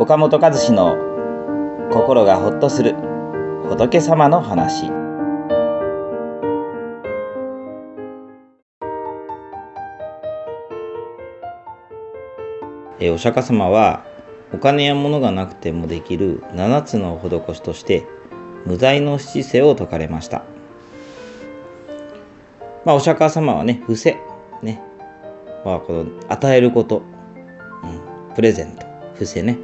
[0.00, 0.96] 岡本和志の
[1.92, 2.96] 心がほっとする
[3.68, 4.90] 仏様の話。
[12.98, 14.04] えお釈迦様は
[14.52, 18.04] お金や物がなくてもできる7つの施しとして
[18.66, 20.44] 無罪の七世を説かれました。
[22.84, 24.18] まあ、お釈迦様はね、伏せ、
[24.60, 24.82] ね、
[25.64, 27.02] まあ、この与えること、
[27.82, 29.58] うん、プレゼント、伏せね、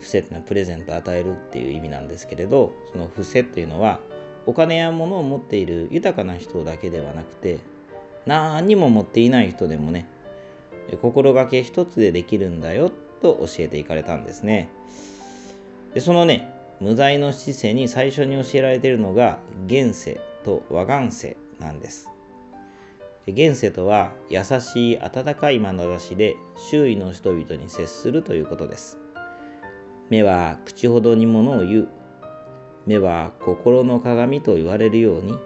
[0.00, 4.00] 伏せってのはプレゼントを与えるっていう意味なんですけれど、その伏せというのは、
[4.46, 7.60] お金や物を持っている豊かな人だけではなくて、
[8.24, 10.08] 何にも持っていない人でもね、
[11.02, 12.90] 心がけ一つでできるんだよ
[13.20, 14.70] と教えていかれたんですね。
[15.92, 22.10] でそのね、無罪の姿勢に最初に教えられているのが現世と和願世なんです。
[23.26, 28.99] 現世とは優しい温かい眼差しで周囲の人々に接するということです。
[30.10, 31.88] 目は口ほどにものを言う。
[32.86, 35.38] 目は心の鏡と言われるように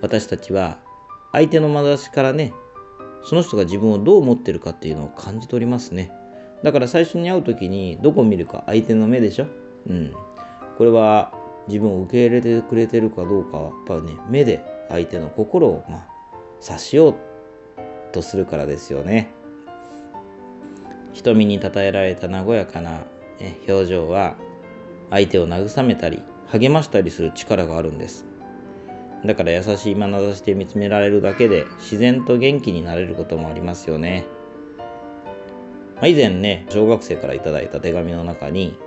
[0.00, 0.80] 私たちは
[1.32, 2.54] 相手の眼差しからね
[3.22, 6.12] その人が自分をどう思ってるかっていうのを感じ取りますね。
[6.62, 9.46] だから最初に会う時にどこ見るか相手の目でしょ
[9.86, 10.14] うん。
[10.78, 11.34] これは
[11.68, 16.08] 自分を受け入れてくれてるかどうかはやっぱりね目で相手の心をまあ
[16.60, 17.14] 察しよう
[18.12, 19.30] とするからですよね。
[21.12, 23.04] 瞳にたたえられた和やかな、
[23.68, 24.36] 表情は
[25.10, 28.26] 相手を慰めたり励ましたりする力があるんです。
[29.24, 34.26] だから優しい眼差しで見つめられるだけで自然と元気になれることもありますよね。
[36.00, 38.78] ま、以前ね、小学生からいただいた手紙の中に、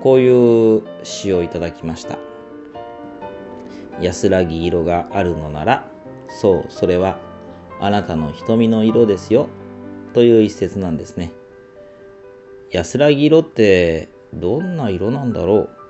[0.00, 2.18] こういう詩をいただきました。
[4.00, 5.90] 安らぎ色があるのなら、
[6.28, 7.20] そう、それは
[7.78, 9.48] あなたの瞳の色ですよ。
[10.14, 11.32] という一節なんですね。
[12.70, 15.80] 安らぎ色ってどんな色なんだろう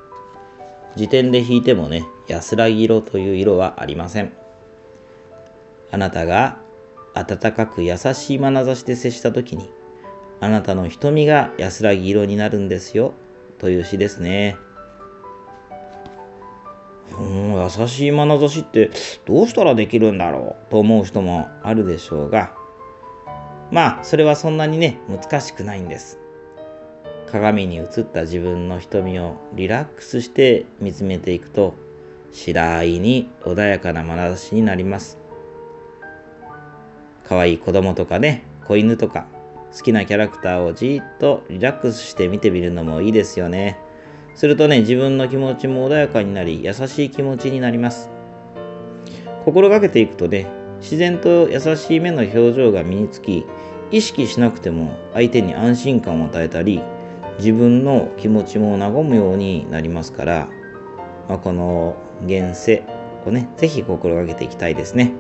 [0.97, 4.33] 辞典で引いてもね、安らぎ色という色はありません。
[5.91, 6.61] あなたが
[7.15, 9.73] 温かく優しい眼差しで接した時に、
[10.41, 13.15] あなたの瞳が安らぎ色になるんですよ。
[13.59, 14.57] という詩ですね。
[17.19, 18.91] うん、優しい眼差しって
[19.27, 22.57] どうしたらできるんだろうと思う人もあるでしょうが、
[23.71, 26.20] まあ、それはそんなにね、難しくないんです。
[27.31, 31.75] 鏡に映った自分の瞳をリラックスして見つめていくと、
[32.33, 35.19] 次第に穏やかな眼差しになります。
[37.25, 39.29] 可愛い子供とかね、子犬とか、
[39.73, 43.79] 好きなキャラクターをじっとリラックスして見てみるのもいいですよね。
[44.35, 48.11] するとね、自分の気持ちも穏やかになり、優しい気持ちになります。
[49.45, 50.47] 心がけていくとね、
[50.81, 53.45] 自然と優しい目の表情が身につき、
[53.93, 56.81] 意識しなくても相手に安心感を与えたり、
[57.41, 60.49] 自分の気持ちも和むようになりますから、
[61.27, 61.97] まあ、この
[62.27, 62.85] 現世
[63.27, 65.15] をね、ぜひ心がけていきたいですね。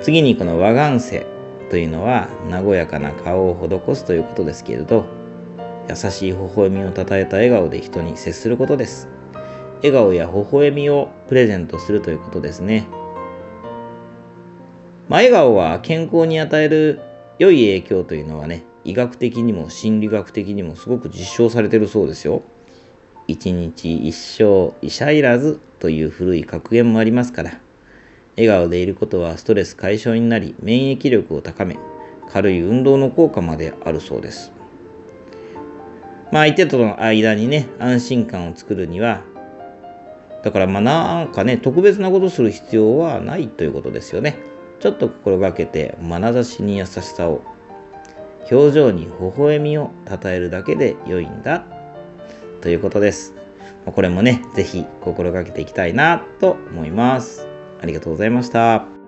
[0.00, 1.26] 次にこの和願世
[1.68, 5.04] というのは和やかな顔を施すということですけれど、
[5.90, 9.08] 優しい微笑みをたたえた笑顔で人に接することです。
[9.82, 12.88] 笑顔や微笑みをプレゼントするということですね。
[15.08, 17.00] まあ、笑顔は健康に与える
[17.38, 22.42] 良い影響というのはね、医学的にも心理学的にもすごく実証されてるそうですよ。
[23.28, 27.60] 一日一生医者いらずという古い格言もありますから、
[28.36, 31.78] 笑顔でいることはストレス解消になり、免疫力を高め、
[32.28, 34.52] 軽い運動の効果まであるそうです。
[36.32, 39.22] まあ相手との間にね、安心感を作るには、
[40.42, 44.38] だからまあなんかね、特別なことする必要はないということですよね。
[44.80, 47.42] ちょっと心がけて、眼差しに優しさを
[48.50, 51.64] 表情に微笑みを称えるだけで良いんだ
[52.60, 53.34] ということです。
[53.86, 57.48] これもね、ぜひ心がけていきたいなと思います。
[57.80, 58.99] ありがとうございました。